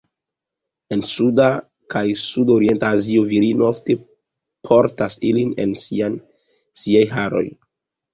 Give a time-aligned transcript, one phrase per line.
[0.95, 1.49] En suda
[1.93, 3.97] kaj sudorienta Azio, virinoj ofte
[4.71, 7.45] portas ilin en siaj haroj.